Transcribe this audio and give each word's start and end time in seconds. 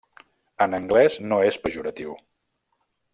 En 0.65 0.75
anglès 0.77 1.19
no 1.27 1.39
és 1.51 1.59
pejoratiu. 1.67 2.17